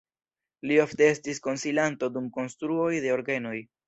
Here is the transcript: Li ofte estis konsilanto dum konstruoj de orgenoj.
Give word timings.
Li 0.69 0.77
ofte 0.83 1.09
estis 1.15 1.41
konsilanto 1.47 2.09
dum 2.15 2.31
konstruoj 2.39 2.91
de 3.05 3.13
orgenoj. 3.17 3.55